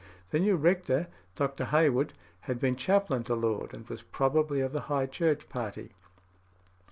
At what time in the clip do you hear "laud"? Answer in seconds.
3.35-3.71